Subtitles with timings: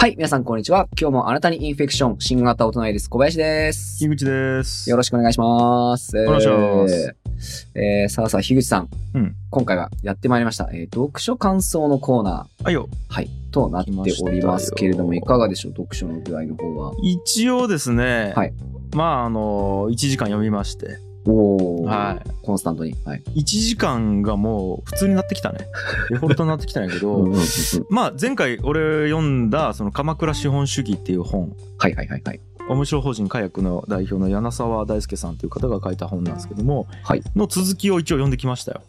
[0.00, 0.88] はい、皆さんこんにちは。
[0.98, 3.98] 今日もあなたにインフェクション、新型大人ウイルス小林です。
[3.98, 4.88] 樋口です。
[4.88, 6.16] よろしくお願いします。
[6.16, 7.16] お願いします
[7.74, 8.88] えーえーさあさあ、樋口さん。
[9.14, 10.70] うん今回はやってまいりました。
[10.72, 12.64] えー読書感想のコーナー。
[12.64, 12.88] はいよ。
[13.08, 13.28] はい。
[13.50, 13.90] となって
[14.22, 15.72] おりますけれども、いかがでしょう？
[15.72, 16.92] 読書の具合の方は。
[17.02, 18.52] 一応ですね、はい
[18.94, 20.98] まあ、あの、1時間読みまして、
[21.30, 21.86] おー。
[21.86, 22.94] はコンスタントに。
[23.04, 23.22] はい。
[23.34, 23.40] い。
[23.40, 25.58] 1時間がもう普通になってきたね。
[26.10, 27.38] デフォルトになってきたんやけうんど
[27.90, 32.40] まあ、前回俺読んだ、その、鎌倉資本主義っていう本、はいはいはいはい。
[32.68, 38.82] 面白法人火薬の代表の柳沢大輔さんという方が書いた本なんですけども、はいの続きを一応読んできましたよ。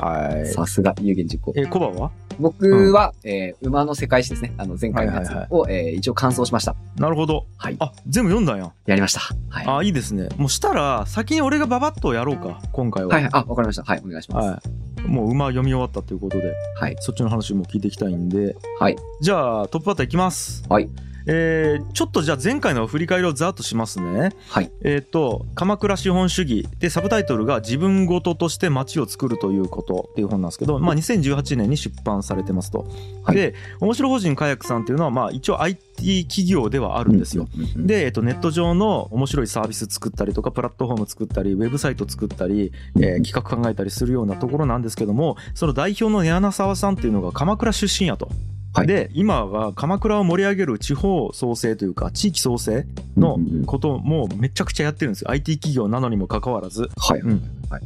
[0.00, 0.46] はい。
[0.46, 1.52] さすが、有言実行。
[1.56, 2.10] え、コバは？
[2.38, 4.52] 僕は、えー馬の世界史ですね。
[4.58, 6.74] あの、前回のやつはいはいを、えー一応完走しました。
[6.98, 7.46] なるほど。
[7.56, 7.76] はい。
[7.78, 8.72] あ、全部読んだんや。
[8.86, 9.20] やりました。
[9.48, 9.66] はい。
[9.66, 10.28] あ、いいですね。
[10.36, 13.10] もうしたら、先に俺がババッとやろうか、今回は。
[13.14, 13.30] はいはい。
[13.32, 13.84] あ、わかりました。
[13.84, 14.02] はい。
[14.04, 14.48] お願いします。
[14.48, 14.62] は
[15.04, 15.08] い。
[15.08, 16.96] もう馬読み終わったということで、はい。
[17.00, 18.96] そっちの話も聞いていきたいんで、はい。
[19.20, 20.64] じゃあトップバッターいきます。
[20.68, 20.88] はい。
[21.26, 24.30] えーちょっとじゃあ前回の振り返りをざっとしますね。
[24.48, 24.70] はい。
[24.82, 32.86] えっ、と、鎌倉資本主義でサブタイトルが自分ごととして街を作るということっていう本なんですけど、まあ2018年に出版されてますと。
[33.24, 37.48] はいで、面白法人火薬さんっていうのはまあ一応 IT 企業ではあるんですよ。
[37.76, 48.28] で、えっと、ネット上の面白いサービス作ったりとかプラットフォーム作ったりウェブサイト作ったり、えー企画考えたりするようなところなんですけどもその代表の柳沢さんっていうのが鎌倉出身やと。
[48.76, 52.84] はいで今は鎌倉を盛り上げる地方創生というか地域創生
[53.16, 57.20] のこともめちゃくちゃやってるんですよ IT 企業なのにもかかわらずはい。
[57.20, 57.82] うんはい。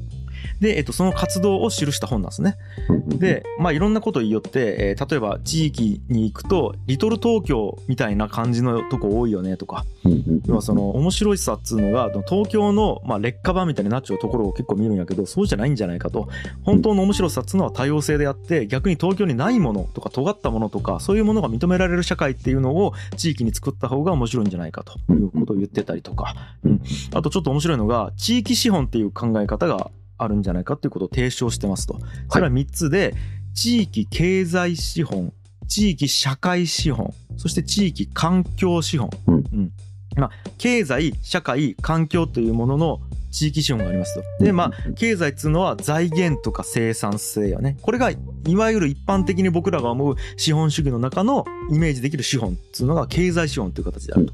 [0.60, 2.56] で、えっと、その活動を記した本なんですね。
[3.08, 9.84] で、まあ、いろんなこと言いよって、えー例えば地域に行くとリトル東京みたいな感じのとこ多いよねとか
[10.46, 16.28] 要はその面白いさっつうのが東京のまあ劣化版みたいになっちゃうところを結構見るんやけどそうじゃないんじゃないかと。
[16.62, 24.98] 本当の面白さっつうのは多様性であって逆に東京にないものとか尖ったものとかそういうものが認められる社会っていうのを地域に作った方が面白いんじゃないかと。
[25.12, 26.34] いうことを言ってたりとか、
[26.64, 26.82] うん、
[27.14, 29.90] あとちょっと面白いのが地域資本っていう考え方が
[30.22, 31.98] あるんじゃないかっていうことを提唱してますと。
[32.28, 33.14] それは3つで
[33.54, 35.32] 地域経済資本
[35.68, 39.72] 地域社会資本そして地域環境資本、うん。
[40.16, 43.00] まあ、経済社会環境というものの
[43.30, 44.44] 地域資本がありますと。
[44.44, 47.78] でまあ経済っつうのは財源とか生産性よね。
[47.80, 48.16] これがい
[48.56, 54.32] わゆる一般的に僕らが思う資本主義の中のイメージできる資本っつうのが経済資本という形であると。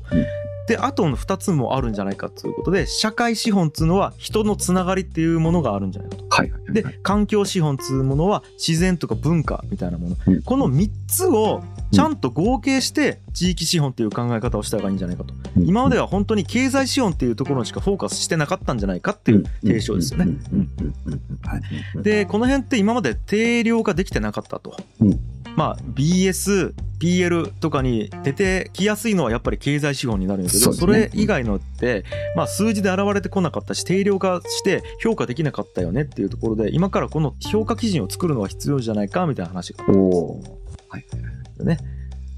[0.66, 6.24] であとの2つもあるんじゃないかということで社会資本っつうのは人のつながりっていうものがあるんじゃないかと。
[6.28, 6.72] はいはいはい。
[6.72, 10.42] で環境資本っつうものは自然とか文化みたいなもの、うん。
[10.42, 11.62] この3つを
[11.92, 15.34] ちゃんと合計して地域資本っていう考え方をした方がいいんじゃないかと。
[15.56, 20.24] 今までは本当に経済資本っていうところにしかフォーカスしてなかったんじゃないかっていう提唱ですよね。
[20.24, 20.38] うん。
[20.52, 20.70] うん。
[20.80, 20.94] うん。
[21.06, 21.20] うん。
[21.96, 22.02] うん。
[22.02, 24.76] でこの辺って今まで定量化できてなかったと。
[25.00, 25.20] うん。
[25.56, 32.04] まあ BS、PL とかに出てきやすいのはやっぱり経済資本になるんだけどそ,、れ以外のって、
[32.34, 41.64] まあ、数字で現れてこなかったし定量化して評価できなかったよねっていうところで今からこの評価基準を作るのは必要じゃないかみたいな話がおおー。
[41.64, 41.78] ね。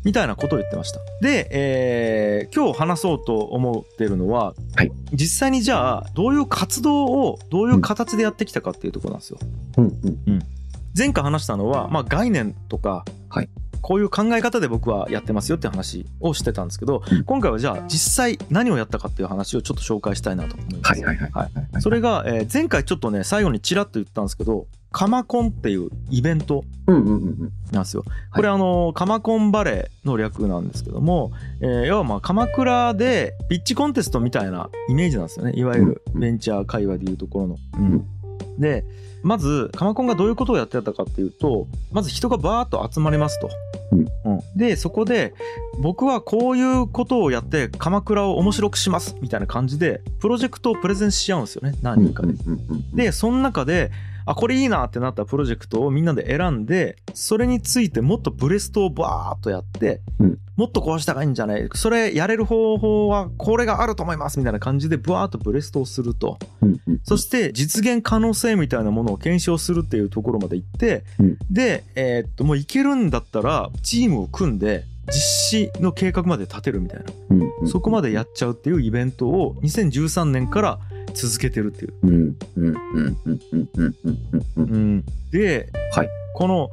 [0.05, 1.01] みたいなことを言ってました。
[1.21, 9.39] で、えー今日話そうと思ってるのは、はい実際にじゃあどういう活動をどういう形でやってきたかっていうところなんですよ。
[9.77, 10.43] うんうん
[10.97, 13.49] 前回話したのは、まあ、概念とか、はい
[13.81, 20.91] こういう考え方で僕はやってますよって話をしてたんですけど、うん今回はじゃあ実際何をやったかっていう話をちょっと紹介したいなと思います。
[20.93, 21.83] はいはいはいはいはい。
[21.83, 26.65] それが、えー前回ちょっとね最後にちらっと言ったんですけど「カマコン」っていうイベント。
[27.71, 28.05] なんですよ。
[28.35, 37.57] これ、あのカマコンバレーの略なんですけども、えー要はまあ鎌倉でピッチコンテストみたいなイメージなんですよねいわゆるうんベンチャー界隈でいうところの。
[37.79, 38.07] うん
[38.59, 38.85] で
[39.23, 43.51] まずカマコンがどういうことをやってたかっていうとまず人がバーッと集まりますと。
[43.93, 44.09] うん
[44.57, 45.35] でそこで
[45.81, 52.35] 僕はこういうことをやって鎌倉を面白くしますみたいな感じでプロジェクトをプレゼンしちゃうんですよね何人かで。
[52.95, 53.91] でその中で
[54.31, 60.39] あこれいいなってなったプロジェクトをみんなで選んでそれについてもっとブレストをバーッとやって、うん。
[60.57, 61.69] もっとこうした方がいいんじゃない？
[61.75, 66.37] それやれる方法はこれがあると思いますみたいな感じでブワーッとブレストをすると。
[66.61, 71.39] うんうん、そして実現可能性みたいなものを検証するっていうところまで行って、うん。
[71.51, 80.79] で、えーっともういけるんだったらチームを組んで実施の計画まで立てるみたいな、うんうん、そこまでやっちゃうっていうイベントを2013年から
[81.15, 82.35] 続けてるっていう。
[85.33, 86.71] で、はい、この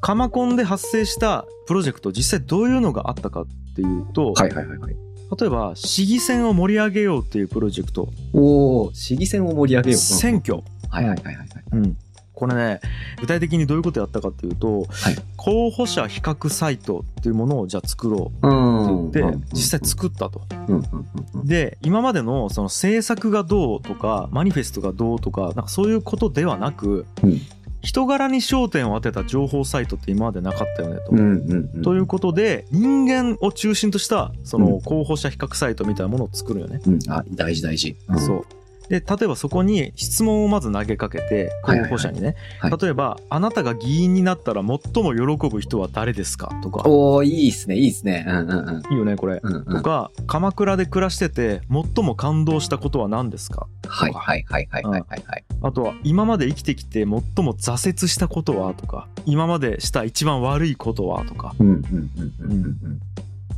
[0.00, 4.96] カマコンで発生したプロジェクト実際どういうのがあったかっていうと、はいはいはいはい。
[5.38, 8.08] 例えば市議選を盛り上げようっていうプロジェクト。
[8.32, 9.98] おお市議選を盛り上げよう。
[9.98, 10.62] 選挙。
[10.90, 11.96] はいはいはいはい、うん、
[12.44, 12.80] ここれね
[13.20, 19.08] 具体的にどういうことやったかっていうと、はい候補者比較サイトっていうものをじゃあ作ろううん。
[19.10, 20.40] って言って実際作ったと。
[21.44, 27.40] で今までのその政策がどうとかマニフェストがどうとかなんかそういうことではなく、うん
[27.82, 31.10] 人柄に焦点を当てた情報サイトって今までなかったよねと。
[31.10, 31.82] うんうんうん。
[31.82, 36.80] ということで人間を中心としたそうのん候補者比較サイトみたいなものを作るよね。
[36.86, 36.98] うん。
[37.08, 37.94] あ、大事大事。
[38.08, 38.46] うんそう
[38.88, 41.90] で例えばそこに質問をまず投げかけて候はいはいはい。
[41.90, 42.72] 補者にね、はい。
[42.78, 46.82] 例えば「あなたが議員になったら最も喜ぶ人は誰ですか?」とか。
[46.88, 48.24] おー、いいっすね、いいっすね。
[48.28, 48.92] うんうんうん。
[48.92, 49.40] いいよねこれ。
[49.42, 49.64] うんうん。
[49.64, 53.66] とか鎌倉で暮らしてて最も感動したことは何ですか？
[53.86, 55.22] はいはいはいはいはいはい。
[55.26, 55.44] はい。
[55.62, 57.22] あとは今まで生きてきて最も
[57.54, 58.74] 挫折したことは？
[58.74, 59.08] とか。
[59.26, 61.24] 今までした一番悪いことは？
[61.24, 61.54] とか。
[61.58, 62.52] うんうんうんうん。
[62.52, 63.00] うん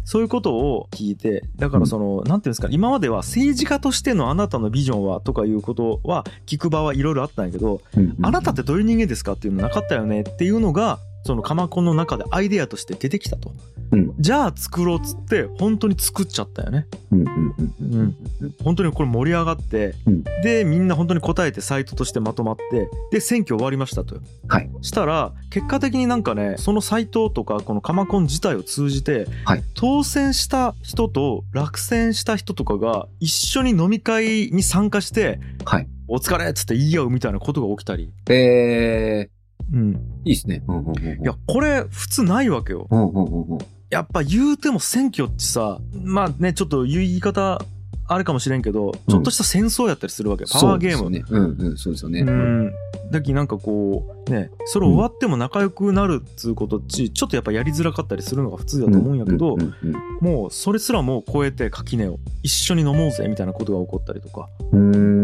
[0.07, 8.17] そういうことを聞いてだからその、なんていうんですか今までは政治家としてのあなたのビジョンはとかいうことは聞く場はいろいろあったんやけど、うんうん。
[8.25, 13.53] あなたってどういう人間ですかっていうのなかったよねっていうのがそのカマコンの中でアイデアとして出てきたと。
[13.93, 14.15] うん。
[14.19, 16.87] じゃあ作ろうっつって本当に作っちゃったよね。
[17.11, 18.01] うんうんうんうん。
[18.01, 18.17] うん。
[18.63, 20.25] 本当にこれ盛り上がって、うん。
[20.43, 24.21] でみんな本当に答えてサイトとしてまとまってで選挙終わりましたと。
[24.49, 24.71] はい。
[24.83, 29.63] したら結果的になんかねそのサイトとかこのカマコン自体を通じて、はい。
[29.75, 35.89] 当選した人と落選した人とかが一緒に飲み会に参加してはい。
[36.09, 39.29] 「お疲れ!」っつって言い合うみたいなことが起きたり、え
[39.73, 40.63] うん、ー、いいっすね。
[40.67, 41.23] うんうんうんうん。
[41.23, 42.87] いやこれ普通ないわけよ。
[42.91, 43.59] うんうんうんうん。
[43.89, 47.63] やっぱ言うても選挙ってさまあねちょっと言い方
[48.09, 51.51] あれかもしれんけどちょっとした戦争やったりするわけ、パワーゲームそうですよね。
[51.61, 52.21] うんうん、そうですよね。
[52.21, 52.73] うん、
[53.11, 59.75] だきなんかこうねそれ終わっても仲良くなるっつうことっちちょっとやっぱやりづらかったりするのが普通だと思うんやけど、うんうん
[60.21, 65.16] もうそれすらも超えて垣根を一緒に飲もうぜみたいなことが起こったりとかうん、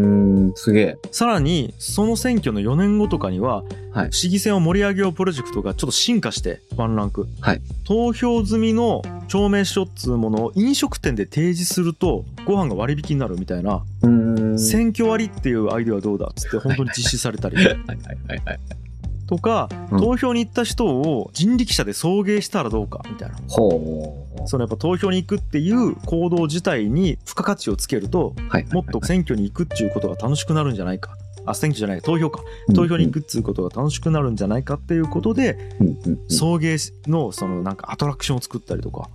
[0.55, 0.97] すげえ。
[1.11, 4.11] さらにその選挙の4年後とかには、はい。
[4.11, 7.61] 市議選を盛り上げようプロジェクトがちょっと進化してワンランク、はい。
[7.85, 13.83] 投票済みの証明書っつうものを飲食店で提示するとご飯が割引になるみたいな。
[14.57, 17.57] 選挙割っていうアイデアはどうだっつって本当に実施されたり。
[17.57, 17.65] はい。
[17.65, 17.75] はい。
[18.27, 18.41] はい。
[18.45, 18.59] はい。
[19.27, 19.99] とか、うん。
[19.99, 23.35] 投票に行った人を人力車で送迎したらどうかみたいな。
[23.47, 24.22] ほう。
[24.45, 28.65] そのやっぱ投票に行くっていう行動自体に付加価値をつけるとはい。
[28.71, 31.17] もっと選挙に行くっていうことが楽しくなるんじゃないか。
[31.45, 32.41] あ選挙じゃない投票か。
[32.73, 35.57] 投票に行くっていうことが楽しくなるんじゃないかっていうことで。
[36.29, 39.09] 送迎のそのなんかアトラクションを作ったりとか。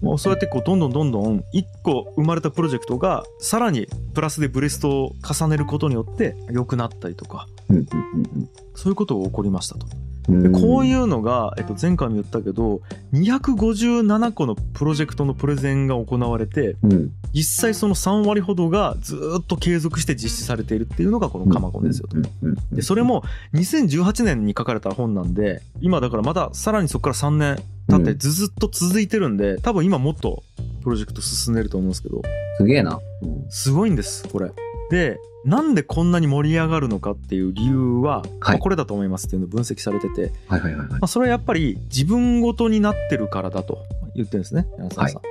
[0.00, 7.46] もうそうやってこうどんどんどんどん1個生まれたプロジェクトがさらにプラスでブレストを重ねることによって良くなったりとか
[8.80, 9.86] そういうことが起こりましたと。
[10.28, 12.82] でこうういうのが、えっと、前回も言ったけど
[13.12, 16.92] 257個のプロジェクトのプレゼンが行われてん。
[16.92, 17.10] うん。
[17.32, 22.16] 実際その3割ほどがずーっと継続して実施されているっていうのがこのカマコンですよと。
[22.74, 23.22] でそれも
[23.54, 27.56] 2018年に書かれた本なんで今だからまたさらにそこから3年
[27.88, 30.42] 経ってずずっと続いてるんで多分今もっと
[30.82, 32.22] プロジェクト進んでると思うんですけど
[32.56, 33.00] すげえな。
[33.22, 34.50] うんすごいんですこれ。
[34.90, 40.98] でなんでこんなに盛り上がるのかっていう理由は、まあこれだと思いますっていうのを分析されてて、はいはいはいはいま。
[41.02, 43.78] あ、それはやっぱり自分ごとになってるからだと
[44.14, 45.22] 言ってるんですね柳沢さん。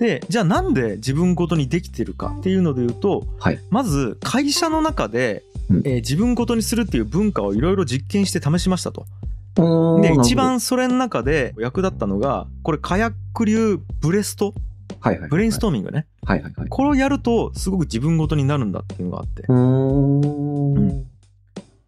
[0.00, 9.06] でじゃあなんで自分ごとにできてるかっていうので言うと、はいまず会社の中で、うんえー自分ごとにするっていう文化をいろいろ実験して試しましたと。
[10.00, 14.54] で一番それの中で役立ったのがこれカヤック流ブレスト
[15.00, 15.30] はいはいはい。
[15.30, 16.68] ブレインストーミングねはいはいはい。
[16.68, 21.04] これをやるとすごく自分ごとになるんだっていうのがあってうーん。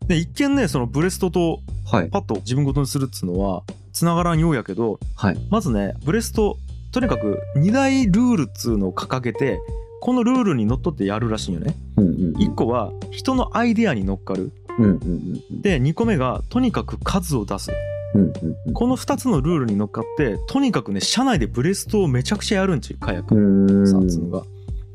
[0.07, 2.11] で一見ねそのブレストとはい。
[2.11, 3.63] パッと自分ごとにするっつうのは
[3.93, 5.39] つながらんようやけどはい。
[5.51, 6.57] まずねブレスト
[6.93, 9.61] とにかく2大ルールっつうのを掲げて
[10.01, 12.37] このルールにのっとってやるらしいよねうんうんうん。
[12.37, 15.63] 1個は人のアイデアに乗っかるうんうんうん。
[15.63, 17.71] で2個目がとにかく数を出す
[18.15, 18.33] うんうん
[18.67, 18.75] うん。
[18.75, 23.87] この2つのルールに乗っかってとにかくね社内でブレストをめちゃくちゃやるんち火薬うーん。
[23.87, 24.45] さんつうのが。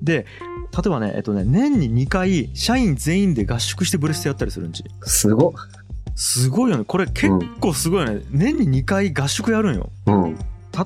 [0.02, 0.26] で
[0.76, 5.52] 例えばねえっとね年に2回社員全員で合宿してブレストやったりするんちすごっ。
[6.16, 7.30] すごいよねこれ結
[7.60, 10.38] 構すごいよね、年に2回合宿やるんようん。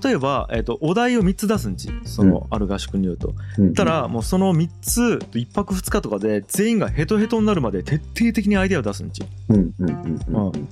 [0.04, 3.74] 例えば、えっとお題を3つ出すんちその、ある合宿によるとうん。
[3.74, 10.68] たらもうその3つ1泊2日とかで全員がヘトヘトになるまで徹底的にアイデアを出すんちうんうんうんうんうん。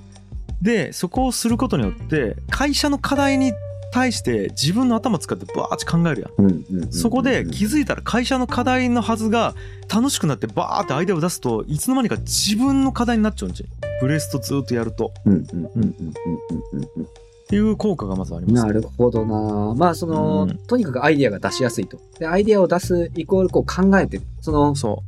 [0.61, 3.53] でそこをすることによって会社の課題に
[3.91, 6.91] 対して自分の頭使ってバーッて考えるやんうんうんうんうん。
[6.91, 9.55] そこで気づいたら会社の課題のはずが
[9.93, 13.65] 楽しくなってバーってアイデアを出すといつの間にか自分の課題になっちゃうんち
[14.01, 17.07] ブレストずっとやるとうんうんうんうんうんうんうん。
[17.47, 19.73] っていう効果がまずありますなるほどな。
[19.75, 21.97] まあ、その、うんとにかくアイディアが出しやすいと。
[22.19, 24.23] で、アイディアを出すイコールこう考えてる。
[24.41, 25.01] その、そ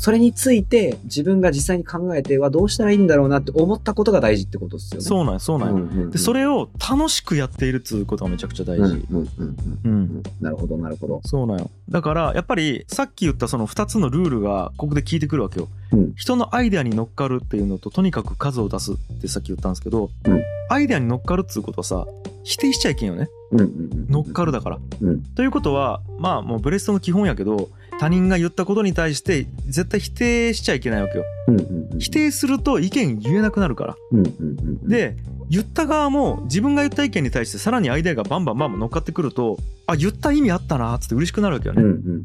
[0.00, 5.06] それについて自分が実際に考えてはどうしたらいいんだろうなって思ったことが大事ってことですよね。
[5.06, 5.68] そうなんよそうなん。
[5.68, 6.10] よ、うんうんうん。
[6.10, 9.56] でそれを楽しくやっているっつうことがめちゃくちゃ大事、うんうんうん。
[9.84, 10.22] うんうん。
[10.40, 11.20] なるほどなるほど。
[11.26, 11.70] そうなんよ。
[11.90, 16.14] だからやっぱりさっき言ったその2つのルールがここで効いてくるわけよ、うん。
[16.16, 20.42] 人のアイデアに乗っかるっていうのととにかく数を出すってさっき言ったんですけど、うん。
[20.70, 22.06] アイデアに乗っかるっつうことはさ
[22.44, 23.28] 否定しちゃいけんよね。
[23.52, 25.22] うんうんうん乗っかるだから、うん。
[25.34, 27.68] ということはまあもうブレストの基本やけど
[28.00, 31.24] 他人が言ったことに対して絶対否定しちゃいけないわけよ。
[31.48, 31.98] うんうんうん。
[31.98, 33.96] 否定すると意見言えなくなるから。
[34.12, 34.52] うんうんう
[34.86, 35.16] んで
[35.50, 42.22] 言った側も自分が言った意見に対してさらにアイデアがバンバンバンバン乗っかってくるとあ言った意味あったなーっつって嬉しくなるわけよね、うんうんうん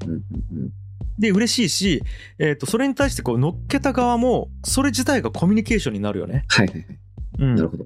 [0.53, 0.69] うん
[1.17, 2.03] で嬉しいし、
[2.39, 6.99] えー、とそれに対してこう乗っけた側もそれ自体がコミュニケーションになるよね、はいはいはい。
[7.39, 7.55] うん。
[7.55, 7.85] なるほど。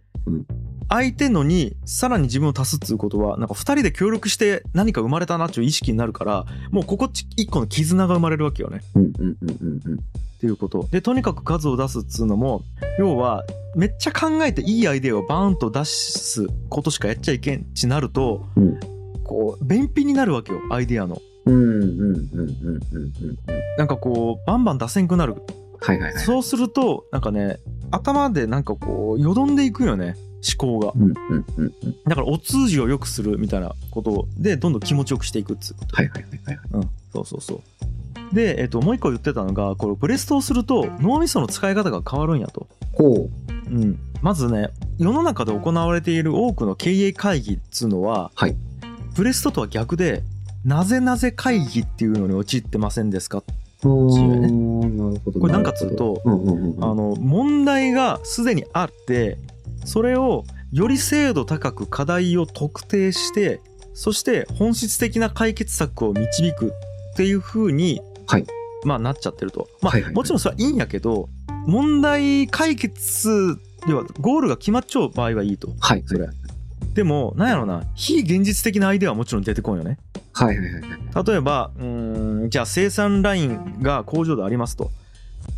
[0.90, 8.82] 相手のにさらに自分を足すっていうことはなんか2人で協力して何か生まれたなっていう意識になるからもうここっち1個の絆が生まれるわけよね。
[8.96, 10.00] うんうんうんうんうん。
[10.00, 10.88] っていうこと。
[10.92, 12.64] でとにかく数を出すっつうのも
[12.98, 13.44] 要は
[13.76, 18.80] めっちゃ考えていいアイデアをバーンと出すことしかやっちゃいけんちなると、うん
[19.30, 21.22] こう便秘になるわけよアイデアの。
[21.46, 21.54] うん。
[21.54, 21.82] うん。
[21.84, 22.00] うん。
[22.02, 22.20] うん。
[22.34, 22.80] うん。
[22.94, 23.38] うん。
[23.78, 25.36] なんかこうバンバン出せんくなる。
[25.80, 26.24] はいはいはい。
[26.24, 27.60] そうするとなんかね
[27.92, 30.16] 頭でなんかこうよどんでいくよね
[30.58, 31.96] 思考がうんうんうんうん。
[32.06, 36.60] だからお通じを良くするみたいなことでどんどん気持ちよくしていくっつうことはいはいはいはい。
[36.74, 37.56] うん、そうそうそ
[38.32, 38.36] う。
[38.36, 42.68] で、えっともう一個言ってたのがこれブレストをすると脳みその使い方が変わるんやと。
[42.94, 43.30] ほ
[43.68, 48.56] うん、まずね世の中で行われている多くの経営会議っつうのは、はい
[49.16, 50.24] ブレストとは逆で
[50.64, 53.44] なぜなぜ会議っていうのに陥ってませんですか、う。
[53.88, 55.20] ね。
[55.40, 56.84] これなんかっつうとうんうんうんうん。
[56.84, 59.38] あの問題がすでにあって
[59.86, 63.62] それをより精度高く課題を特定して
[63.94, 66.74] そして本質的な解決策を導く
[67.14, 68.46] っていう風に、はい
[68.86, 69.68] まあなっちゃってると。
[69.82, 71.28] まあ、はいはいはいもちろんそれはいいんやけど
[71.66, 73.58] 問題解決
[73.88, 75.70] 要はゴールが決まっちゃう場合はいいと。
[75.80, 76.04] はい。
[76.06, 76.28] それ
[76.94, 79.98] でもなんやろな非現実的なアイデアはもちろん出てこんよね。
[80.34, 81.26] はいはいはいはい。
[81.26, 84.92] 例えばうーんじゃあ生産ラインが工場でありますと。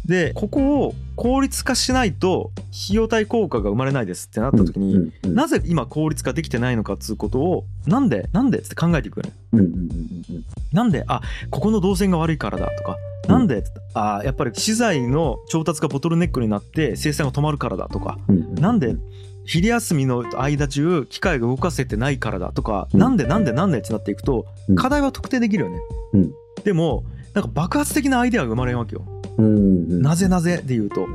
[0.05, 2.51] でここを効率化しないと
[2.85, 9.31] 費用対効果が生まれないですってなった時に、うんうんなぜ今効率化できてないのかっつうことをなんでなんでって考えていくよね。
[9.53, 9.83] うんうんうんう
[10.39, 12.97] んなんであここの動線が悪いからだとか
[13.27, 18.55] なんで、あやっぱり資材の調達がボトルネックになって生産が止まるからだとかうんうん。
[18.55, 18.95] なんで
[19.45, 22.99] 昼休みの間中機械が動かせてないからだとか、うん。
[22.99, 24.75] なんでなんでなんでってなっていくとうん。
[24.75, 25.79] 課題は特定できるよね、
[26.13, 26.31] うん。
[26.63, 29.05] でもなんか爆発的なアイデアが生まれるわけよ、
[29.37, 30.01] うんうん。
[30.01, 31.07] なぜなぜで言うと。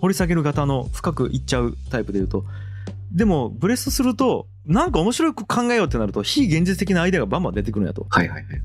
[0.00, 2.44] 掘り下げる型の深くいっちゃうタイプで言うと。
[3.12, 8.06] でもブレストするとなんか面白く考えようってなると非現実的なアイデアがバンバン出てくるんやと。
[8.08, 8.62] はいはいはい。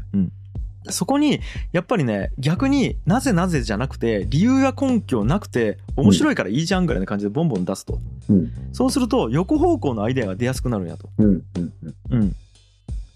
[0.89, 7.99] そこにやっぱりね逆になぜなぜじゃなくて理由や根拠なくて面白いからいいじゃんぐらいな感じでボンボン出すと、
[8.29, 8.51] うん。
[8.73, 11.09] そうすると横方向のアイデアが出やすくなるんやと。
[11.17, 11.43] うんうん
[12.09, 12.23] うん。
[12.23, 12.35] うん。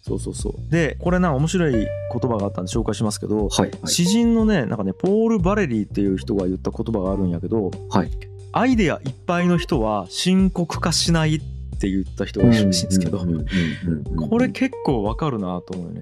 [0.01, 0.71] そうそうそう。
[0.71, 3.87] でこれな面白い言葉があったんで紹介しますけど、はいはい。
[3.87, 8.11] 詩人のねなんかねポール・バレリーっていう人が言った言葉があるんやけど、はい。
[8.51, 13.25] アイデアいっぱいの人は深刻化しないってって言った人がいるらしいんですけど、
[14.29, 16.01] これ結構わかるなと思うよ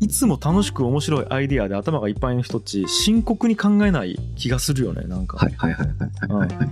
[0.00, 6.68] いつも楽しく面白いアイディアで頭がいっぱいの人っち深刻に考えない気がするよねなんか、はいはいはいはいはいはい。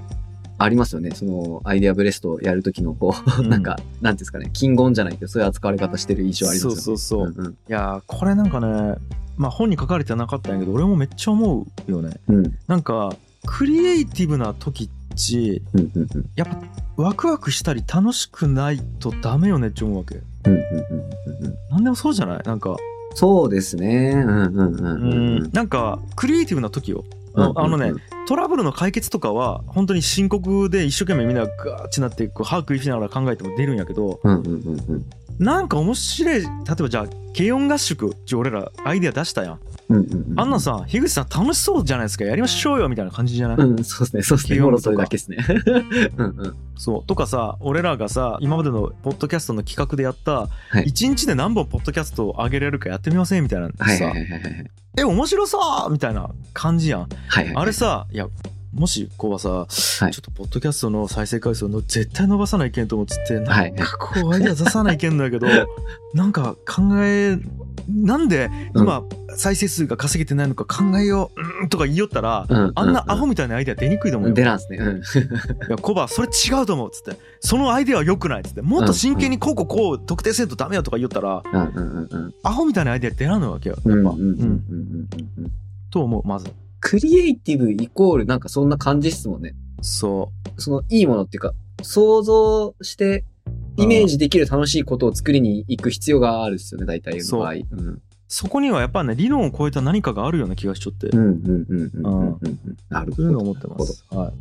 [0.57, 1.11] ありますよね。
[1.11, 6.77] そのアイデアブレストやるときのこう、うんなんか、なんていうんですかね、金言じゃないけど、そういう扱われ方してる印象ありますよね。
[6.77, 8.95] そうそうそううんうんいやーこれなんかね
[9.37, 16.59] まあ本に書かれてなかったんやけど俺もめっちゃ思うよねうんなんかクリエイティブな時っちうんうんうんやっぱ
[16.97, 20.17] ワクワクしたり楽しくないとダメよねって思うわけ。
[20.17, 20.65] うんうんうん
[21.39, 22.43] うんうんなんでもそうじゃない？
[22.45, 22.77] なんか。
[23.17, 24.13] そうですね。
[24.15, 25.45] うんうんうんううん。
[25.45, 25.51] ん。
[25.53, 27.05] なんかクリエイティブな時よ。
[27.35, 35.05] うんあのねうんトラブルの解決とかは本当に深刻で一生懸命みんなガーッてなってこう歯食いしながら考えても出るんやけどうんうんうんうん。
[35.39, 36.49] なんか面白い例え
[36.83, 37.07] ばじゃあ
[37.37, 44.61] 軽音合宿ちょ俺らアイデア出したやんうんうんうんあんなんさ樋口さん楽しそうじゃないですかやりましょうよみたいな感じじゃない、うん、そうですね、そうですね。
[44.61, 45.37] もろそれだけですね。
[46.17, 46.57] うんうん。
[46.77, 50.49] そうとかさ俺らがさ今までのポッドキャストの企画でやったは
[50.81, 54.71] い1日で何本ポッドキャストを上げれるかやってみませんみたいなさ、はいはいはいはいはい。
[54.99, 57.57] え面白そうみたいな感じやんはいはい。
[57.57, 58.29] あれさいや
[58.75, 59.67] もしこうはさ、は
[60.09, 65.47] いちょっとポッドキャストの再生回数の絶対伸ばさないけんと思ってなんかこうアイデア出さないけんだけど
[66.13, 67.39] なんか考え
[67.89, 69.05] なんで今
[69.37, 74.35] 再生数が稼げてないのか考えよううんとか言いよったらうん、あんなアホみたいなアイデア出にくいと思うよ。
[74.35, 74.79] 出らんすね。
[74.79, 74.97] うん。
[74.99, 75.01] い
[75.71, 82.35] やコバそれ違うと思うっつってそのアイデアは良くないっつってもっと真剣にこうこうこう特定せんとダメよとか言ったらうんうんうんうん。
[82.43, 84.15] アホみたいなアイデア出らんのわけよやっぱ。
[85.91, 86.51] と思うまず
[86.85, 89.55] クリエイティブイコールなんかそんな感じっすもんね。
[89.81, 93.25] そそのいいものっていうか、想像して
[93.79, 97.53] イメージできる楽しいことを作りに行く必要があるっすよね、大体の場合。
[97.53, 97.89] うん。
[97.89, 102.77] うそこにはやっぱね理論を超えた何かがあるような気がしちゃって、うんうんうんうんうんうんうん。
[102.91, 103.17] なるほど。
[103.17, 104.33] そういうのを思ってます、はい、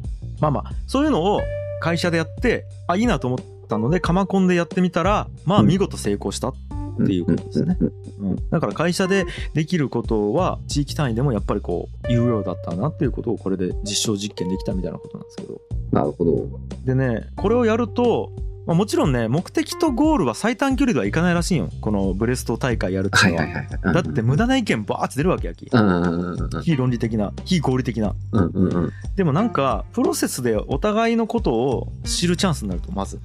[0.42, 1.42] まあまあそういうのを
[1.80, 6.54] 会社でやってあいいなと思ったのでカマコンでやってみたらまあうん見事成功した、っ
[6.98, 7.78] ていうことですね。
[7.80, 15.62] うんだから会社でできることは地域単位でもやっぱりこう有用だったなっていうことをこれで実証実験できたみたいなことなんですけど。
[15.92, 16.48] なるほど。
[16.86, 18.32] でねこれをやると、
[18.66, 21.70] まあ、もちろんね目的とゴールは最短距離ではいかないらしいよ。
[21.82, 23.94] このブレスト大会やるっていうのは,、はいはいはい。
[23.94, 25.70] だって無駄な意見バーって出るわけやき、
[26.64, 28.16] 非論理的な非合理的な。
[29.16, 33.20] でもなんかプロセスでお互いのことを知るチャンスになるとまず。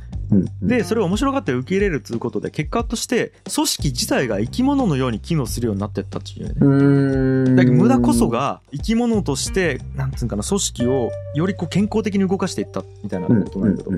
[0.62, 7.56] でそれを面白がって受け入れるということで結果として組織自体が生き物のように機能するようになってったっていうね。
[7.56, 13.96] だけど無駄こそが生き物としてなんつうんかな組織をよりこう健康的に動かしていったみたいなうんことなんだけど、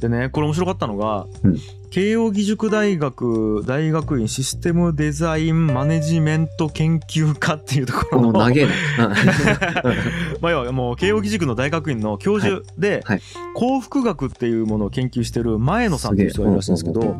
[0.00, 1.56] でねこれ面白かったのが、うん
[1.90, 8.38] 慶應義塾大学大学院システムデザインマネジメント研究科っていうとこころの。
[8.38, 8.50] まあ
[10.52, 13.14] 要はもう慶應義塾の大学院の教授で、はい。
[13.16, 13.22] はい。
[13.54, 17.16] 幸福学っていうものを研究してる前野さんっていう人がいるらしいんですけど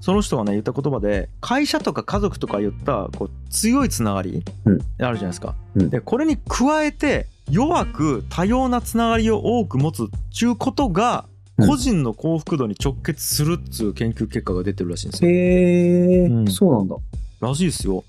[0.00, 4.74] その人がね言った言葉で会社とか家族とか言ったこう強いつながりうん。
[4.74, 5.54] あるじゃないですか。
[5.76, 5.90] うん。
[5.90, 11.31] でこれに加えて弱く多様なつながりを多く持つっちゅうことがうん
[11.66, 15.30] 個人の幸福度に直結するっつう研究結果が出てるらしいんですよ。
[15.30, 16.50] へえ、うん。
[16.50, 16.96] そうなんだ。
[17.40, 18.04] らしいですよ。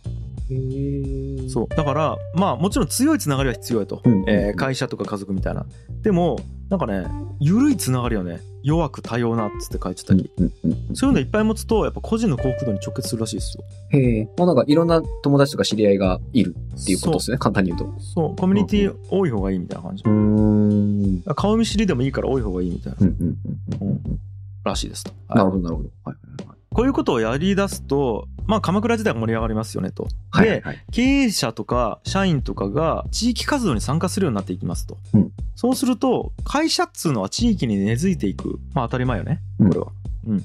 [1.50, 1.67] そう。
[1.69, 5.65] だからまあもちろん強いつながりは必要やと、うんえー会社とか家族みたいな。
[6.01, 7.05] でもなんかね
[7.39, 14.29] 緩いつながりはね弱く多様なっつって書いてたり、うんうんうんそういうのいっぱい持つとやっぱ個人の幸福度に直結するらしいですよへえ。
[14.38, 18.00] まあなんかいろんな友達とか知り合いがいるっていうことですね、簡単に言うと。
[18.00, 21.36] そうコミュニティ多い方がいいみたいな感じ、うーん。
[21.36, 23.38] 顔見知りでもいいから多い方がいいみたいなうんうん
[23.82, 24.19] うんうん
[24.63, 25.89] らしいですと、はいなるほど、なるほど。
[26.06, 26.58] はいはいはい。
[26.69, 30.62] こういうことをやり出すとまあ鎌倉時代が盛り上がりますよねと、ではいはい。
[30.62, 30.84] はい。
[30.91, 35.32] 経営者とか社員とかが地域活動に参加するようになっていきますと、うん。
[35.56, 38.60] そうすると会社っつうのは地域に根付いていく。
[38.73, 39.69] まあ当たり前よねうん。
[39.69, 39.88] これは、
[40.27, 40.43] うん。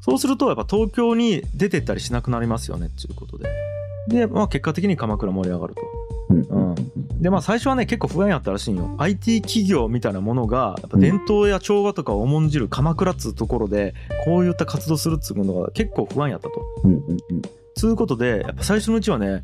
[0.00, 3.48] そうするとやっぱ東京に出てったりしなくなりますよねっていうことで
[4.08, 5.82] で、まあ、結果的に鎌倉盛り上がると。
[6.30, 6.70] うん。
[6.70, 6.98] うん。
[7.20, 13.94] でまあ最初はね結構不安やったらしいんよ IT 企業みたいなものがやっぱ伝統や調和とかを重んじる鎌倉っつうところで
[14.24, 16.54] こういった活動するっつうのが結構不安やったと。
[16.84, 16.92] うん。
[16.92, 17.10] うん。
[17.10, 17.42] うん
[17.78, 19.40] つうことでやっぱ最初のうちはね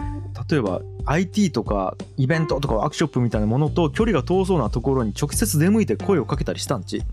[0.50, 6.98] 例えば IT とかイベントとかワークショップみたいなものと距離が遠そうなところに直接出向いて声をかけたりしたんち。
[6.98, 7.06] 例え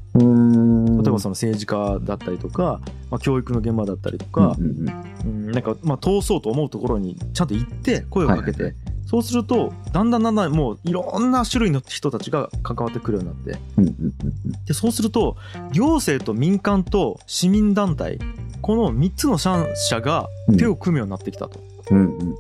[1.12, 2.82] ばその政治家だったりとか、
[3.12, 8.76] まあ、教育の現場だったりとかう、んうんうん、なんかまあ通そうと思うところにちゃんと行って声をかけて、はい
[9.12, 13.60] そうするとだんだんだんだんもういろんな種類の人たちが関わってくるようになって。
[13.76, 14.66] うん。
[14.66, 15.36] でそうすると
[15.74, 18.20] 行政と民間と市民団体
[18.62, 20.58] この3つの三者がうん。
[20.58, 21.60] 手を組むようになってきたと。
[21.90, 22.36] うんうんうん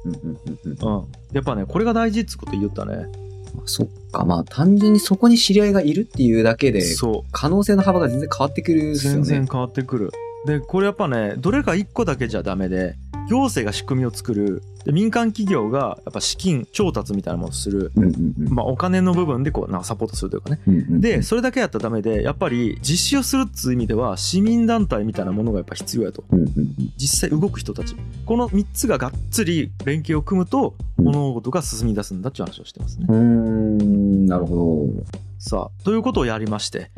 [0.64, 3.06] うんうんやっぱねこれが大事っつうこと言ったね。
[3.66, 8.96] そっか、まあ単純にそこに知り合いがいるっていうだけで、そ可能性の幅が全然変わってくるね。
[8.96, 10.12] 全然変わってくる。
[10.46, 12.96] でこれやっぱねどれか1個だけじゃダメで
[13.32, 14.62] 行政が仕組みを作る。
[14.84, 18.13] で民間企業がやっぱ資金調達みたいなものをする、うんうん
[18.48, 18.54] うん。
[18.54, 20.60] まあ、お金の部分でこうなんかサポートするというかね。
[20.67, 26.24] うんうんうんでそれだけやったらダメでやっぱり実施をするっつう意味では市民団体みたいなものがやっぱ必要やと。
[26.32, 26.94] うんうんうん。
[26.98, 27.96] 実際動く人たち。
[28.26, 31.06] この3つががっつり連携を組むとうん。
[31.06, 33.06] 物事が進み出すんだっていう話をしてますね。
[33.08, 34.88] うーん、なるほ
[35.44, 36.91] さあということをやりまして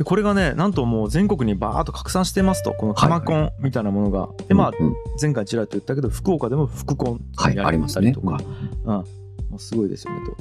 [0.00, 2.72] でこれがねなんともう全国にバーッと拡散してますと。
[2.72, 4.36] このカマコンみたいなものが、ど。
[4.48, 4.94] でまあうんうん。
[5.20, 8.40] 前回ちらっと言ったけど福岡でも福コンはい、やりありましたりとか、
[8.84, 9.04] うんも
[9.56, 10.36] うすごいですよねと。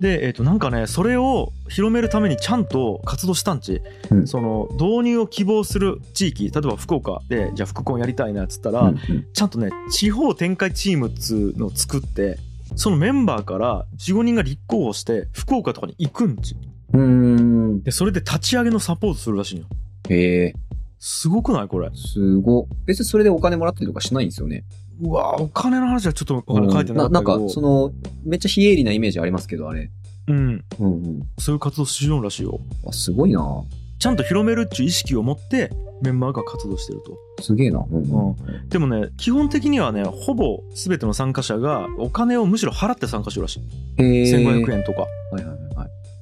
[0.00, 4.26] で、えー、となんかねそれを広めるためにちゃんと活動したんち、うん。
[4.26, 8.98] その導入を希望する地域例えば福岡でじゃあ福コンやりたいなっつったら、うん
[9.32, 12.36] ちゃんとね地方展開チームっつうのを作って
[12.74, 16.56] そのメンバーから45人が立候補して福岡とかに行くんち
[16.92, 17.82] うん。
[17.82, 19.66] でそれで立ち上げのサポートするらしいのよ
[20.10, 20.54] へえ、
[20.98, 21.90] すごくないこれ？
[21.94, 22.66] すご。
[22.86, 24.64] 別にそれでお金もらったりとかしないんですよね。
[25.00, 27.92] うわお金の話はちょっとお金書いてなかったなんか、その、
[28.24, 29.90] めっちゃ非営利なイメージありますけど、あれ。
[30.26, 31.22] うんうんうん。
[31.38, 33.40] そういう活動しようらしいよあ、すごいな。
[34.00, 35.70] ちゃんと広めるっちゅう意識を持って
[36.02, 37.84] メンバーが活動してるとすげえな。
[37.90, 43.58] うんうんでもね基本的にはねほぼ全ての参加者がお金をむしろ払って参加するらし
[43.98, 44.36] いへえ。
[44.36, 45.58] 1500円とかはいはいはい。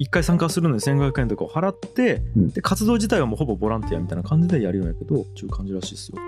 [0.00, 6.18] 1回参加するのに1500円とかを払って、うんで活動自体はもうほぼボランティアみたいな感じでやるようやけどっていう感じらしいですよ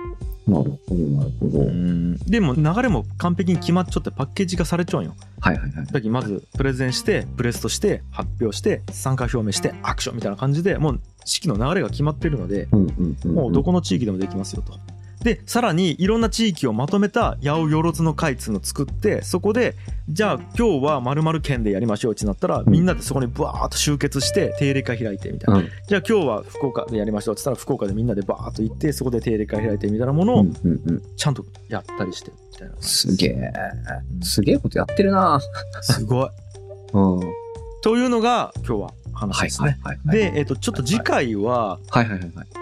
[0.47, 1.59] なるほど、なるほど。
[1.61, 5.87] うんでも流れも完璧に決まっちゃってパッケージ化されちゃうんよはいはいはい。
[5.87, 13.35] だまずプレゼンしてプレスとして発表して参加表明してアクションみたいな感じでもう式の流れが決まってるのでうんうんうん。
[13.35, 14.73] もうどこの地域でもできますよと。
[15.23, 19.75] でさらにいろんな地域をまとめた八百万の会っつうのを作ってそこで
[20.09, 31.03] じゃあ今日は〇〇県でやりましょうってなったらみんなでそこにブワーッと集結して定例会開いてみたいな、うんじゃあ今日は福岡でやりましょうって言ったら福岡でみんなでバーッと行ってそこで定例会開いてみたいなものをうんうんうん。
[31.17, 33.53] ちゃんとやったりしてみたいなすげえ。
[34.23, 35.41] すげえことやってるな
[35.81, 36.29] すごい。
[36.93, 37.17] うん。
[37.19, 37.25] は
[37.81, 39.79] というのが今日は話いですね。
[40.07, 41.79] で、えっとちょっと次回は。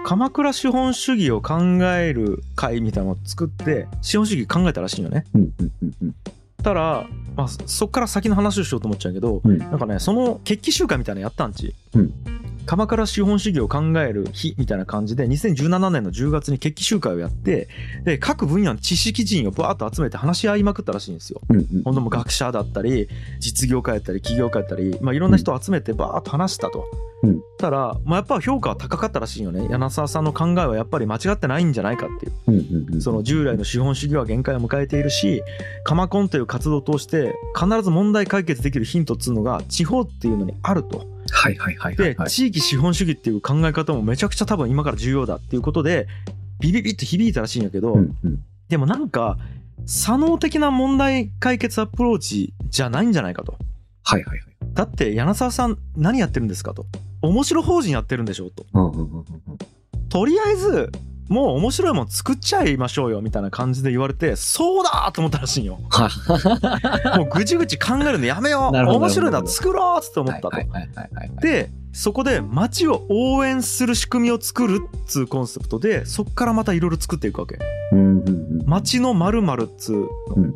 [0.04, 1.58] 鎌倉資本主義を考
[1.96, 5.24] える会みたいなのを作って資本主義考えたらしいよね。
[5.34, 6.14] うんうんうんうん。
[6.62, 17.68] たら、まあ、そっから先の話をしようと思っちゃうけど、うんなんかねその決起集会みたいなのやったんち、うん鎌倉資本主義を考える日みたいな感じで2017年の10月に決起集会をやって
[18.04, 21.40] で各分野の知識人をバーッと集めて話し合いまくったらしいんですよ。
[21.48, 21.82] うんうん。
[21.84, 26.84] 本当もう学者だったり実業家やったり起業家やったり、まあ、いろんな人を集めてバーッと話したと。
[27.22, 33.00] うんたら、まあ、やっぱ評価は高かったらしいよね柳沢さんの考えはやっぱり間違ってないんじゃないかっていううんうんうん。
[33.00, 35.42] その従来の資本主義は限界を迎えているし
[35.84, 41.15] 鎌コンという活動を通して必ず問題解決できるヒントっつうのが地方っていうのにあると。
[41.30, 42.16] はいはいはいはいはい。
[42.26, 46.06] で地域資本主義っていう考え方もめちゃくちゃ多分今から重要だっていうことで
[46.60, 48.44] ビビビッと響いたらしいんやけど、うんうん。
[48.68, 49.38] でもなんか
[49.84, 53.56] 左脳的な問題解決アプローチじゃないんじゃないかと。
[54.02, 54.48] はいはいはい。
[54.72, 56.86] だって柳沢さん何やってるんですかと。
[57.22, 58.66] 面白法人やってるんでしょと。
[58.72, 59.58] うんうんうんうん。
[60.08, 60.90] とりあえず
[61.28, 65.78] もう面白いもん作っちゃいましょうよみたいな感じで言われてそうだと思ったらしいんよ。
[65.90, 66.08] は
[67.18, 70.48] もうぐちぐち考えるのやめよう面白いな作ろうって思ったと。
[70.48, 71.30] はいはい。
[71.40, 77.58] でそこで街を応援する仕組みを作るっつうコンセプトでそっからまたいろいろ作っていくわけ。
[77.92, 78.30] うんうんう
[78.64, 78.64] ん。
[78.66, 80.54] 街の〇〇っつうの、うん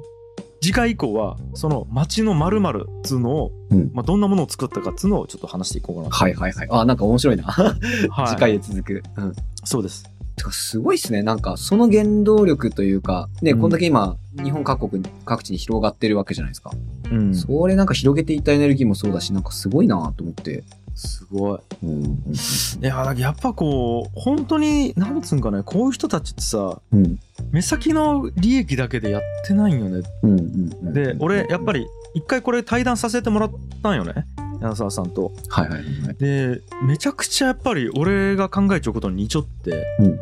[0.62, 6.68] 次回以降はその街の〇〇っつうのを、うんまあ、どんなものを作ったかっつうのをちょっと話していこうかなとはいはいはい。
[6.70, 7.44] あ、なんか面白いな。
[7.44, 9.02] はい次回へ続く。
[9.16, 9.33] うん。
[9.64, 10.04] そうです
[10.40, 11.22] てかすごいっすね。
[11.22, 16.70] なんか、その原動力というか、ね、うんこんだけ今、日本各国、各地に広がってるわけじゃないですか。
[17.11, 20.64] うんそれなんか広げていったエネルギーもそうだし、なんかすごいなと思って。
[20.94, 27.18] すごいうんうんいややっぱこう本当になんつうんかねこういう人たちってさうん。
[27.53, 30.38] 目先の利益だけでやってないんよねうんうん
[30.83, 30.92] うん。
[30.92, 33.50] で俺やっぱり一回これ対談させてもらっ
[33.83, 34.26] たんよね
[34.61, 35.33] 柳沢さんと。
[35.49, 36.14] はいはいはいはい。
[36.16, 39.70] でめちゃくちゃやっぱり俺が考えちゃうことに似ちょって。
[39.99, 40.18] うんうんうん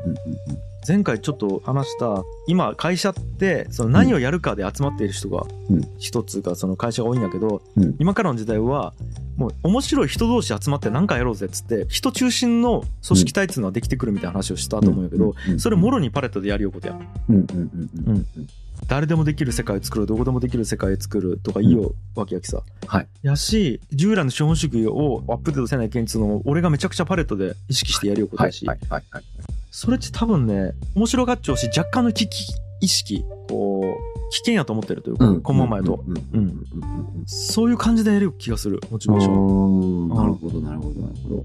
[0.88, 5.82] 前回ちょっと話した今会社ってその何をやるかで集まっている人がうん。
[5.98, 7.94] 一つがその会社が多いんやけど、うん。
[7.98, 8.94] 今からの時代は
[9.36, 15.60] もう面白い人同士集まって何かやろうぜっつって人中心の組織体っていうのはできてくるみたいな話をしたと思うんやけど、うん。
[15.60, 16.98] それもろにパレットでやるようことや。
[18.86, 23.08] 誰でもできる世界を作るどこでもできる世界を作るとかいいよわけやきさ、はい。
[23.22, 29.24] やし従来の資本主義をアップデートせないけんっつうのを俺がめちゃくちゃパレットで意識してやるようことはいやし、はいはいはい。
[29.70, 32.44] それって多分ね面白がっちゃうし若干の危機
[32.80, 36.64] 意識こう危険やと思ってるというか、このままやと、うんうんうんうん
[37.26, 40.08] そういう感じでやる気がするモチうんベーションうん。
[40.10, 41.44] なるほどなるほどなるほど。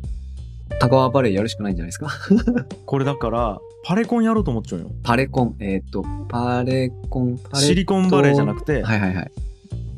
[0.80, 2.10] 高輪バレーやるしかないんじゃないですか？
[2.86, 9.32] これだからパレコンやろうと思っちゃうよパレコン、えっと、パレコン、パレシリコンバレーじゃなくて、はいはいはい。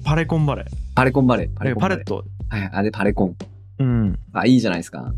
[0.03, 1.47] パレコンバレーパレコンバレー。
[1.55, 1.97] パパコンバレー。
[1.97, 2.69] レットはいはい。
[2.73, 3.35] あれパレコン。
[3.79, 5.13] うんあ、いいじゃないですか。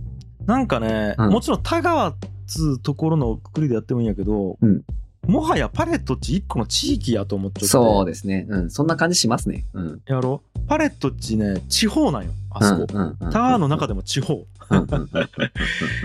[0.46, 2.16] なんかね、うんもちろん田川っ
[2.48, 4.82] つうところのくくりでやってもいいんやけど、うん
[5.26, 8.46] もはやパレットっち一個の地域やと思っちゃってそうですね。
[8.48, 8.72] うん。
[8.72, 9.66] そんな感じしますね。
[9.74, 10.02] うん。
[10.06, 10.42] やろ？
[10.70, 14.46] パレットっちね地方なんよあそこ、うんうんうんタワーの中でも地方、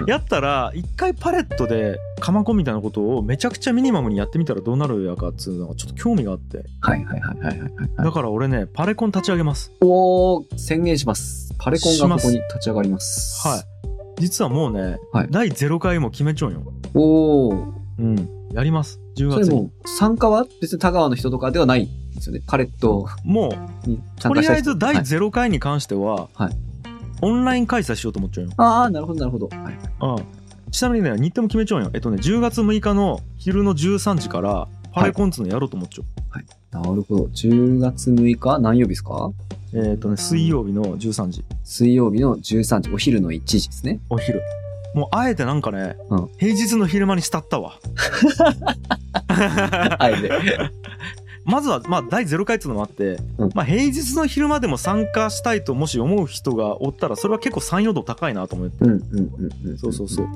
[0.08, 7.70] やったら一回パレットで鎌子みたいなことをめちゃくちゃミニマムにやってみたらどうなるやかっつうのがちょっと興味があってはいはいはいはいはいはい。
[7.98, 11.54] だから俺ねパレコン立ち上げますおー、宣言します。
[11.58, 13.46] パレコンがここに立ち上がります。
[13.46, 13.71] はい
[14.18, 15.28] 実はもうね、はい。
[15.30, 16.72] 第0回も決めちゃうんよ。
[16.94, 17.72] おー。
[17.98, 18.28] うん。
[18.52, 19.00] やります。
[19.16, 22.42] 10それ月にもう参加は別に田川の人とかではないんですよね。
[22.46, 23.54] パレットも
[23.86, 26.56] うにとりあえず第はい0回に関しては、はい。
[27.22, 29.48] オンライン開催しようと思っちゃうよ、ああ、なるほどなるほど。
[29.48, 29.78] はい。
[30.00, 31.90] うん、ちなみにね日程も決めちゃうんよ。
[31.94, 36.06] えっとね10月6日の昼の13時からパレコンっつうのやろうと思っちゃう、
[36.72, 37.24] なるほど。
[37.26, 39.30] 10月6日何曜日ですか？
[39.74, 44.00] えっ、とね水曜日の13時水曜日の13時、お昼の1時ですね。
[44.10, 44.40] お昼
[44.94, 47.78] もうあえてなんかね、うん平日の昼間にしたったわ
[49.28, 50.30] あえて。
[51.44, 59.00] まずはまあ第0回っていうのもあって、うんまあ平日の昼間でも参加したいともし思う人がおったらそれは結構参与度高いなと思って、うんうん
[59.64, 59.78] うんうん。
[59.78, 60.26] そうそうそう。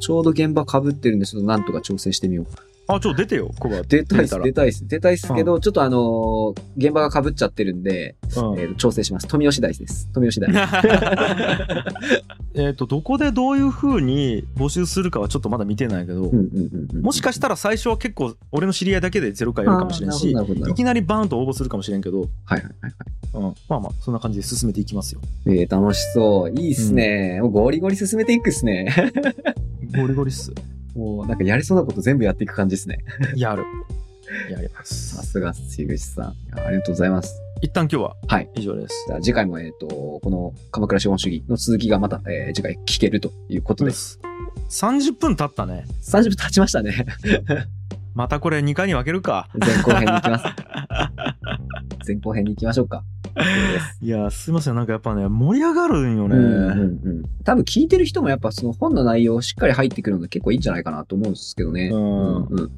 [0.00, 2.46] ちょうど現場被ってるんで、ちょっとなんとか調整してみよう。
[2.90, 4.88] あちょ出てよコバ出たいっす、ら出たいっす。
[4.88, 9.28] 出たいっすけど、ちょっとあのー現場が被っちゃってるんで、うんえーと調整します。
[9.28, 10.08] 富吉大です。
[10.14, 10.48] 富吉大。
[12.54, 22.92] えっとどこでどういう風に募集するかはちょっとまだ見てないけど、うんうんうんうんもしかしたら最初は結構俺の知り合いだけでゼロ回やるかもしれんしいきなりバーンと応募するかもしれんけど、はいはいはいはい。
[23.34, 26.60] うん、まあまあそんな感じで進めていきますよえー、楽しそう。
[26.60, 27.40] いいっすね。
[27.42, 28.88] もうゴリゴリ進めていくっすね。
[29.94, 30.52] ゴリゴリっす
[30.98, 32.98] もうなんかやりそうなこと全部やっていく感じですね。
[33.36, 33.64] やる
[34.50, 36.24] やりまさすすが、樋口さん。
[36.58, 37.40] ありがとうございます。
[37.62, 43.90] 一旦今日ははい以上ですじゃあ次回も、えっ、と、この鎌倉資本主義の続きがまた、えー次回聞けるということで。
[43.90, 44.20] です
[44.70, 47.06] 30分経ったね30分経ちましたね。
[48.14, 50.44] またこれ2回に分けるか前後編に行きます。
[52.06, 53.04] 前後編に行きましょうか。
[54.00, 54.74] いやすいません。
[54.74, 56.84] なんかやっぱね盛り上がるんよね、うんうんう
[57.20, 57.22] ん。
[57.44, 61.90] 多分聞いてる人もやっぱその本の内容しっかり入ってくるのが結構いいんじゃないかなと思うんですけどね。
[61.92, 62.36] うん。
[62.46, 62.70] うん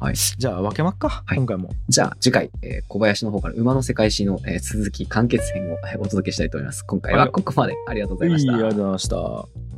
[0.00, 0.14] はい。
[0.14, 1.38] じゃあ分けまっか、はい。
[1.38, 1.70] 今回も。
[1.88, 6.84] じゃあ次回、えー小林の方から馬の世界史の、えー続き完結編をえーお届けしたいと思います。
[6.84, 7.74] 今回はここまで。
[7.88, 8.52] ありがとうございました。
[8.52, 9.77] いいありがとうございました